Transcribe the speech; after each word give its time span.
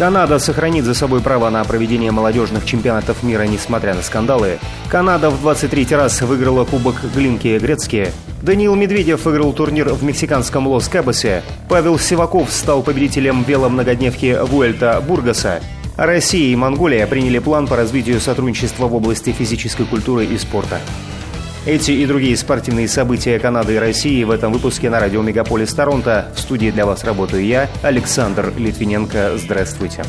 Канада 0.00 0.38
сохранит 0.38 0.86
за 0.86 0.94
собой 0.94 1.20
право 1.20 1.50
на 1.50 1.62
проведение 1.62 2.10
молодежных 2.10 2.64
чемпионатов 2.64 3.22
мира, 3.22 3.42
несмотря 3.42 3.92
на 3.92 4.00
скандалы. 4.00 4.58
Канада 4.88 5.28
в 5.28 5.38
23 5.42 5.94
раз 5.94 6.22
выиграла 6.22 6.64
Кубок 6.64 6.94
Глинки 7.14 7.58
Грецкие. 7.58 8.10
Даниил 8.40 8.74
Медведев 8.76 9.26
выиграл 9.26 9.52
турнир 9.52 9.90
в 9.90 10.02
мексиканском 10.02 10.66
Лос-Кабосе. 10.68 11.42
Павел 11.68 11.98
Сиваков 11.98 12.50
стал 12.50 12.82
победителем 12.82 13.42
веломногодневки 13.42 14.38
Вуэльта 14.40 15.04
Бургаса. 15.06 15.60
Россия 15.98 16.50
и 16.50 16.56
Монголия 16.56 17.06
приняли 17.06 17.38
план 17.38 17.66
по 17.66 17.76
развитию 17.76 18.20
сотрудничества 18.20 18.86
в 18.86 18.94
области 18.94 19.32
физической 19.32 19.84
культуры 19.84 20.24
и 20.24 20.38
спорта. 20.38 20.80
Эти 21.66 21.90
и 21.90 22.06
другие 22.06 22.38
спортивные 22.38 22.88
события 22.88 23.38
Канады 23.38 23.74
и 23.74 23.78
России 23.78 24.24
в 24.24 24.30
этом 24.30 24.50
выпуске 24.50 24.88
на 24.88 24.98
радио 24.98 25.20
Мегаполис 25.20 25.74
Торонто. 25.74 26.32
В 26.34 26.40
студии 26.40 26.70
для 26.70 26.86
вас 26.86 27.04
работаю 27.04 27.44
я, 27.44 27.68
Александр 27.82 28.50
Литвиненко. 28.56 29.32
Здравствуйте. 29.36 30.02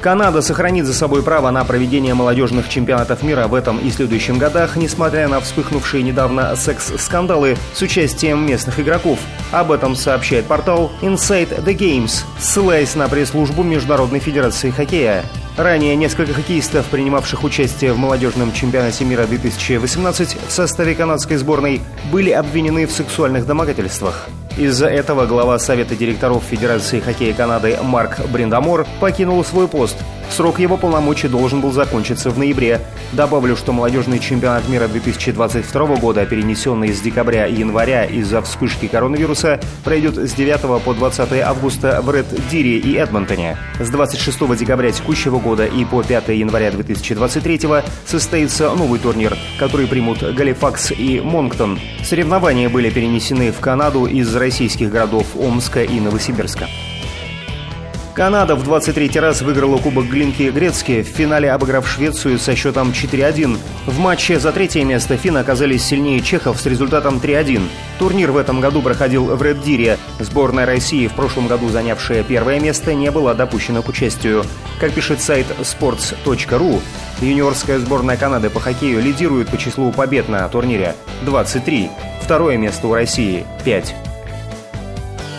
Канада 0.00 0.40
сохранит 0.40 0.86
за 0.86 0.94
собой 0.94 1.22
право 1.22 1.50
на 1.50 1.62
проведение 1.64 2.14
молодежных 2.14 2.70
чемпионатов 2.70 3.22
мира 3.22 3.48
в 3.48 3.54
этом 3.54 3.78
и 3.78 3.90
следующем 3.90 4.38
годах, 4.38 4.76
несмотря 4.76 5.28
на 5.28 5.40
вспыхнувшие 5.40 6.02
недавно 6.02 6.56
секс-скандалы 6.56 7.58
с 7.74 7.82
участием 7.82 8.46
местных 8.46 8.80
игроков. 8.80 9.18
Об 9.52 9.72
этом 9.72 9.94
сообщает 9.94 10.46
портал 10.46 10.90
Inside 11.02 11.64
the 11.64 11.76
Games, 11.76 12.22
ссылаясь 12.38 12.94
на 12.94 13.08
пресс-службу 13.08 13.62
Международной 13.62 14.20
Федерации 14.20 14.70
Хоккея. 14.70 15.24
Ранее 15.58 15.96
несколько 15.96 16.34
хоккеистов, 16.34 16.86
принимавших 16.86 17.42
участие 17.42 17.92
в 17.92 17.98
молодежном 17.98 18.52
чемпионате 18.52 19.04
мира 19.04 19.26
2018 19.26 20.36
в 20.46 20.52
составе 20.52 20.94
канадской 20.94 21.36
сборной, 21.36 21.80
были 22.12 22.30
обвинены 22.30 22.86
в 22.86 22.92
сексуальных 22.92 23.44
домогательствах. 23.44 24.28
Из-за 24.58 24.88
этого 24.88 25.24
глава 25.24 25.56
Совета 25.60 25.94
директоров 25.94 26.42
Федерации 26.42 26.98
хоккея 26.98 27.32
Канады 27.32 27.78
Марк 27.80 28.18
Бриндамор 28.28 28.88
покинул 28.98 29.44
свой 29.44 29.68
пост. 29.68 29.96
Срок 30.30 30.58
его 30.58 30.76
полномочий 30.76 31.28
должен 31.28 31.60
был 31.60 31.72
закончиться 31.72 32.30
в 32.30 32.38
ноябре. 32.38 32.80
Добавлю, 33.12 33.56
что 33.56 33.72
молодежный 33.72 34.18
чемпионат 34.18 34.68
мира 34.68 34.86
2022 34.86 35.96
года, 35.96 36.26
перенесенный 36.26 36.92
с 36.92 37.00
декабря 37.00 37.46
и 37.46 37.54
января 37.54 38.04
из-за 38.04 38.42
вспышки 38.42 38.88
коронавируса, 38.88 39.58
пройдет 39.84 40.16
с 40.16 40.32
9 40.32 40.82
по 40.84 40.92
20 40.92 41.40
августа 41.40 42.00
в 42.02 42.14
Ред-Дире 42.14 42.78
и 42.78 42.94
Эдмонтоне. 42.96 43.56
С 43.80 43.88
26 43.88 44.56
декабря 44.56 44.90
текущего 44.92 45.38
года 45.38 45.64
и 45.64 45.84
по 45.84 46.02
5 46.02 46.28
января 46.28 46.70
2023 46.72 47.60
состоится 48.04 48.70
новый 48.74 48.98
турнир, 48.98 49.36
который 49.58 49.86
примут 49.86 50.22
Галифакс 50.22 50.92
и 50.92 51.20
Монктон. 51.20 51.80
Соревнования 52.04 52.68
были 52.68 52.90
перенесены 52.90 53.50
в 53.50 53.60
Канаду 53.60 54.04
из 54.04 54.34
российских 54.48 54.90
городов 54.90 55.26
Омска 55.38 55.82
и 55.82 56.00
Новосибирска. 56.00 56.68
Канада 58.14 58.56
в 58.56 58.64
23 58.64 59.20
раз 59.20 59.42
выиграла 59.42 59.76
Кубок 59.76 60.06
Глинки 60.06 60.44
Грецки, 60.44 61.02
в 61.02 61.06
финале 61.06 61.52
обыграв 61.52 61.86
Швецию 61.86 62.38
со 62.38 62.56
счетом 62.56 62.90
4-1. 62.90 63.58
В 63.86 63.98
матче 63.98 64.40
за 64.40 64.50
третье 64.50 64.84
место 64.84 65.18
финны 65.18 65.38
оказались 65.38 65.84
сильнее 65.84 66.22
чехов 66.22 66.58
с 66.58 66.64
результатом 66.64 67.18
3-1. 67.18 67.62
Турнир 67.98 68.32
в 68.32 68.38
этом 68.38 68.60
году 68.60 68.80
проходил 68.80 69.26
в 69.36 69.42
Реддире. 69.42 69.98
Сборная 70.18 70.64
России, 70.64 71.06
в 71.08 71.12
прошлом 71.12 71.46
году 71.46 71.68
занявшая 71.68 72.22
первое 72.22 72.58
место, 72.58 72.94
не 72.94 73.10
была 73.10 73.34
допущена 73.34 73.82
к 73.82 73.88
участию. 73.88 74.44
Как 74.80 74.92
пишет 74.92 75.20
сайт 75.20 75.46
sports.ru, 75.60 76.80
юниорская 77.20 77.78
сборная 77.78 78.16
Канады 78.16 78.48
по 78.48 78.60
хоккею 78.60 79.02
лидирует 79.02 79.50
по 79.50 79.58
числу 79.58 79.92
побед 79.92 80.28
на 80.30 80.48
турнире– 80.48 80.96
23. 81.22 81.90
Второе 82.22 82.56
место 82.56 82.88
у 82.88 82.94
России– 82.94 83.46
5. 83.64 84.07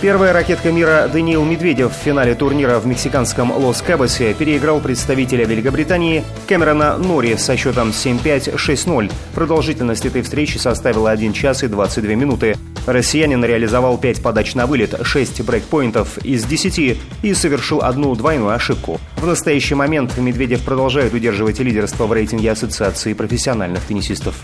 Первая 0.00 0.32
ракетка 0.32 0.72
мира 0.72 1.10
Даниил 1.12 1.44
Медведев 1.44 1.92
в 1.92 1.94
финале 1.94 2.34
турнира 2.34 2.78
в 2.78 2.86
мексиканском 2.86 3.52
Лос-Кабосе 3.52 4.32
переиграл 4.32 4.80
представителя 4.80 5.44
Великобритании 5.44 6.24
Кэмерона 6.48 6.96
Нори 6.96 7.36
со 7.36 7.54
счетом 7.54 7.90
7-5-6-0. 7.90 9.12
Продолжительность 9.34 10.06
этой 10.06 10.22
встречи 10.22 10.56
составила 10.56 11.10
1 11.10 11.34
час 11.34 11.64
и 11.64 11.68
22 11.68 12.14
минуты. 12.14 12.56
Россиянин 12.86 13.44
реализовал 13.44 13.98
5 13.98 14.22
подач 14.22 14.54
на 14.54 14.64
вылет, 14.64 14.94
6 15.02 15.42
брейкпоинтов 15.42 16.16
из 16.24 16.46
10 16.46 16.98
и 17.22 17.34
совершил 17.34 17.82
одну 17.82 18.14
двойную 18.14 18.54
ошибку. 18.54 18.98
В 19.16 19.26
настоящий 19.26 19.74
момент 19.74 20.16
Медведев 20.16 20.62
продолжает 20.62 21.12
удерживать 21.12 21.58
лидерство 21.58 22.06
в 22.06 22.12
рейтинге 22.14 22.50
Ассоциации 22.52 23.12
профессиональных 23.12 23.82
теннисистов. 23.84 24.34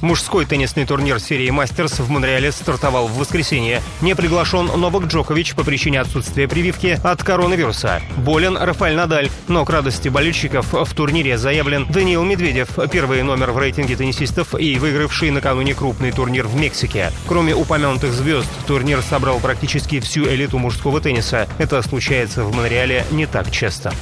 Мужской 0.00 0.46
теннисный 0.46 0.86
турнир 0.86 1.20
серии 1.20 1.50
«Мастерс» 1.50 1.98
в 1.98 2.08
Монреале 2.08 2.52
стартовал 2.52 3.06
в 3.06 3.18
воскресенье. 3.18 3.82
Не 4.00 4.14
приглашен 4.14 4.66
Новак 4.66 5.04
Джокович 5.04 5.54
по 5.54 5.62
причине 5.62 6.00
отсутствия 6.00 6.48
прививки 6.48 6.98
от 7.04 7.22
коронавируса. 7.22 8.00
Болен 8.16 8.56
Рафаэль 8.56 8.96
Надаль, 8.96 9.28
но 9.48 9.64
к 9.64 9.70
радости 9.70 10.08
болельщиков 10.08 10.72
в 10.72 10.94
турнире 10.94 11.36
заявлен 11.36 11.86
Даниил 11.90 12.24
Медведев, 12.24 12.70
первый 12.90 13.22
номер 13.22 13.50
в 13.50 13.58
рейтинге 13.58 13.96
теннисистов 13.96 14.54
и 14.58 14.78
выигравший 14.78 15.30
накануне 15.30 15.74
крупный 15.74 16.12
турнир 16.12 16.46
в 16.46 16.56
Мексике. 16.56 17.12
Кроме 17.26 17.54
упомянутых 17.54 18.12
звезд, 18.12 18.48
турнир 18.66 19.02
собрал 19.02 19.38
практически 19.38 20.00
всю 20.00 20.24
элиту 20.26 20.58
мужского 20.58 21.00
тенниса. 21.00 21.46
Это 21.58 21.82
случается 21.82 22.44
в 22.44 22.54
Монреале 22.54 23.04
не 23.10 23.26
так 23.26 23.50
часто. 23.50 23.92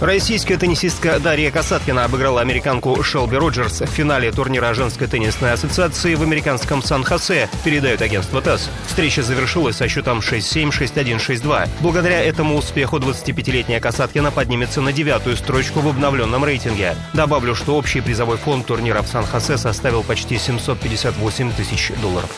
Российская 0.00 0.56
теннисистка 0.56 1.18
Дарья 1.18 1.50
Касаткина 1.50 2.04
обыграла 2.04 2.40
американку 2.40 3.02
Шелби 3.02 3.36
Роджерс 3.36 3.80
в 3.80 3.86
финале 3.86 4.30
турнира 4.30 4.72
женской 4.72 5.08
теннисной 5.08 5.52
ассоциации 5.52 6.14
в 6.14 6.22
американском 6.22 6.84
Сан-Хосе, 6.84 7.48
передает 7.64 8.00
агентство 8.00 8.40
ТАСС. 8.40 8.70
Встреча 8.86 9.24
завершилась 9.24 9.76
со 9.76 9.88
счетом 9.88 10.20
6-7, 10.20 10.68
6-1, 10.70 11.16
6-2. 11.18 11.68
Благодаря 11.80 12.22
этому 12.22 12.56
успеху 12.56 12.98
25-летняя 12.98 13.80
Касаткина 13.80 14.30
поднимется 14.30 14.80
на 14.80 14.92
девятую 14.92 15.36
строчку 15.36 15.80
в 15.80 15.88
обновленном 15.88 16.44
рейтинге. 16.44 16.94
Добавлю, 17.12 17.56
что 17.56 17.74
общий 17.74 18.00
призовой 18.00 18.36
фонд 18.36 18.66
турнира 18.66 19.02
в 19.02 19.08
Сан-Хосе 19.08 19.58
составил 19.58 20.04
почти 20.04 20.38
758 20.38 21.52
тысяч 21.52 21.90
долларов. 22.00 22.30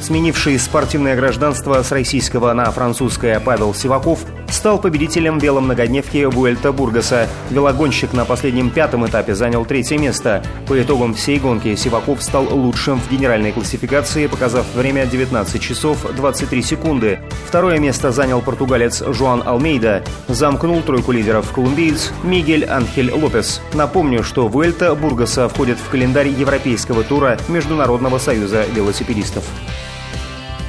Сменивший 0.00 0.58
спортивное 0.58 1.16
гражданство 1.16 1.82
с 1.82 1.90
российского 1.90 2.52
на 2.52 2.70
французское 2.70 3.40
Павел 3.40 3.74
Сиваков 3.74 4.20
стал 4.48 4.78
победителем 4.80 5.38
веломногодневки 5.38 6.24
Вуэльта 6.24 6.72
Бургаса. 6.72 7.28
Велогонщик 7.50 8.12
на 8.12 8.24
последнем 8.24 8.70
пятом 8.70 9.06
этапе 9.06 9.34
занял 9.34 9.64
третье 9.64 9.98
место. 9.98 10.42
По 10.66 10.80
итогам 10.80 11.14
всей 11.14 11.38
гонки 11.38 11.74
Сиваков 11.74 12.22
стал 12.22 12.44
лучшим 12.54 13.00
в 13.00 13.10
генеральной 13.10 13.52
классификации, 13.52 14.28
показав 14.28 14.66
время 14.74 15.04
19 15.04 15.60
часов 15.60 16.06
23 16.16 16.62
секунды. 16.62 17.18
Второе 17.46 17.78
место 17.78 18.12
занял 18.12 18.40
португалец 18.40 19.02
Жуан 19.04 19.42
Алмейда. 19.44 20.04
Замкнул 20.28 20.80
тройку 20.82 21.12
лидеров 21.12 21.52
колумбиец 21.52 22.12
Мигель 22.22 22.64
Анхель 22.64 23.12
Лопес. 23.12 23.60
Напомню, 23.74 24.22
что 24.22 24.48
Вуэльта 24.48 24.94
Бургаса 24.94 25.48
входит 25.48 25.78
в 25.78 25.90
календарь 25.90 26.28
Европейского 26.28 27.02
тура 27.02 27.36
Международного 27.48 28.18
союза 28.18 28.64
велосипедистов. 28.74 29.44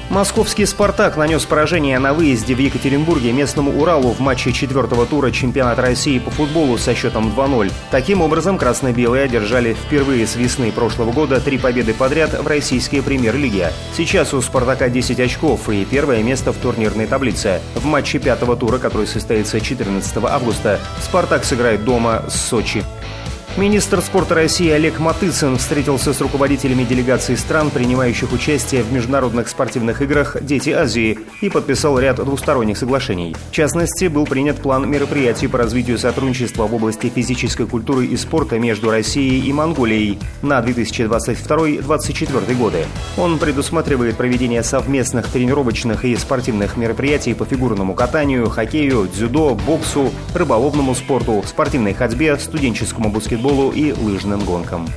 Московский 0.09 0.65
«Спартак» 0.65 1.17
нанес 1.17 1.45
поражение 1.45 1.99
на 1.99 2.15
выезде 2.15 2.55
в 2.55 2.57
Екатеринбурге 2.57 3.31
местному 3.31 3.79
«Уралу» 3.79 4.09
в 4.09 4.19
матче 4.19 4.51
четвертого 4.51 5.05
тура 5.05 5.29
чемпионата 5.29 5.83
России 5.83 6.17
по 6.17 6.31
футболу 6.31 6.79
со 6.79 6.95
счетом 6.95 7.31
2-0. 7.37 7.71
Таким 7.91 8.21
образом, 8.21 8.57
красно-белые 8.57 9.25
одержали 9.25 9.75
впервые 9.75 10.25
с 10.25 10.35
весны 10.35 10.71
прошлого 10.71 11.11
года 11.11 11.39
три 11.39 11.59
победы 11.59 11.93
подряд 11.93 12.33
в 12.33 12.47
российской 12.47 13.01
премьер-лиге. 13.01 13.71
Сейчас 13.95 14.33
у 14.33 14.41
«Спартака» 14.41 14.89
10 14.89 15.19
очков 15.19 15.69
и 15.69 15.85
первое 15.85 16.23
место 16.23 16.53
в 16.53 16.57
турнирной 16.57 17.05
таблице. 17.05 17.61
В 17.75 17.85
матче 17.85 18.17
пятого 18.17 18.57
тура, 18.57 18.79
который 18.79 19.05
состоится 19.05 19.61
14 19.61 20.17
августа, 20.23 20.79
«Спартак» 21.03 21.45
сыграет 21.45 21.85
дома 21.85 22.23
с 22.27 22.33
Сочи. 22.33 22.83
Министр 23.57 23.99
спорта 24.01 24.35
России 24.35 24.69
Олег 24.69 24.99
Матыцын 24.99 25.57
встретился 25.57 26.13
с 26.13 26.21
руководителями 26.21 26.83
делегаций 26.83 27.35
стран, 27.35 27.71
принимающих 27.71 28.31
участие 28.31 28.83
в 28.83 28.93
международных 28.93 29.49
спортивных 29.49 30.01
играх 30.01 30.37
«Дети 30.41 30.69
Азии» 30.69 31.19
и 31.41 31.49
подписал 31.49 31.99
ряд 31.99 32.17
двусторонних 32.17 32.77
соглашений. 32.77 33.35
В 33.49 33.51
частности, 33.51 34.05
был 34.05 34.25
принят 34.25 34.61
план 34.61 34.89
мероприятий 34.89 35.47
по 35.47 35.57
развитию 35.57 35.97
сотрудничества 35.97 36.67
в 36.67 36.75
области 36.75 37.09
физической 37.13 37.65
культуры 37.65 38.05
и 38.05 38.15
спорта 38.15 38.59
между 38.59 38.91
Россией 38.91 39.49
и 39.49 39.51
Монголией 39.51 40.19
на 40.41 40.59
2022-2024 40.59 42.55
годы. 42.55 42.85
Он 43.17 43.39
предусматривает 43.39 44.15
проведение 44.15 44.63
совместных 44.63 45.27
тренировочных 45.27 46.05
и 46.05 46.15
спортивных 46.15 46.77
мероприятий 46.77 47.33
по 47.33 47.45
фигурному 47.45 47.93
катанию, 47.93 48.47
хоккею, 48.49 49.09
дзюдо, 49.13 49.55
боксу, 49.55 50.11
рыболовному 50.33 50.95
спорту, 50.95 51.43
спортивной 51.45 51.93
ходьбе, 51.93 52.37
студенческому 52.37 53.09
баскетболу 53.09 53.38
баскетболу 53.39 53.71
и 53.71 53.93
лыжным 53.93 54.41
гонкам. 54.41 54.87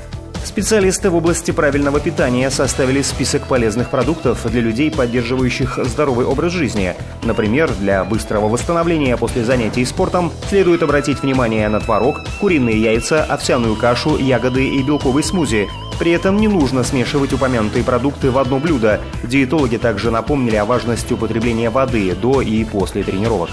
Специалисты 0.44 1.08
в 1.08 1.14
области 1.14 1.52
правильного 1.52 2.00
питания 2.00 2.50
составили 2.50 3.00
список 3.02 3.46
полезных 3.46 3.90
продуктов 3.90 4.44
для 4.50 4.60
людей, 4.60 4.90
поддерживающих 4.90 5.78
здоровый 5.84 6.26
образ 6.26 6.52
жизни. 6.52 6.94
Например, 7.22 7.70
для 7.72 8.04
быстрого 8.04 8.48
восстановления 8.48 9.16
после 9.16 9.44
занятий 9.44 9.84
спортом 9.84 10.32
следует 10.48 10.82
обратить 10.82 11.22
внимание 11.22 11.68
на 11.68 11.80
творог, 11.80 12.16
куриные 12.40 12.82
яйца, 12.82 13.22
овсяную 13.22 13.76
кашу, 13.76 14.18
ягоды 14.18 14.66
и 14.66 14.82
белковый 14.82 15.22
смузи. 15.22 15.68
При 15.98 16.10
этом 16.10 16.36
не 16.36 16.48
нужно 16.48 16.82
смешивать 16.82 17.32
упомянутые 17.32 17.84
продукты 17.84 18.32
в 18.32 18.38
одно 18.38 18.58
блюдо. 18.58 19.00
Диетологи 19.22 19.76
также 19.76 20.10
напомнили 20.10 20.56
о 20.56 20.64
важности 20.64 21.12
употребления 21.12 21.70
воды 21.70 22.14
до 22.16 22.42
и 22.42 22.64
после 22.64 23.04
тренировок. 23.04 23.50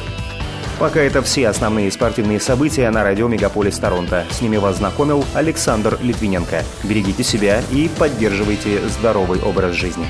Пока 0.80 1.02
это 1.02 1.22
все 1.22 1.50
основные 1.50 1.92
спортивные 1.92 2.40
события 2.40 2.90
на 2.90 3.04
радио 3.04 3.28
Мегаполис 3.28 3.78
Торонто. 3.78 4.26
С 4.32 4.42
ними 4.42 4.56
вас 4.56 4.78
знакомил 4.78 5.26
Александр 5.34 6.00
Литвиненко. 6.02 6.64
Берегите 6.86 7.22
себя 7.22 7.62
и 7.70 7.90
поддерживайте 8.00 8.80
здоровый 8.88 9.42
образ 9.42 9.74
жизни. 9.74 10.10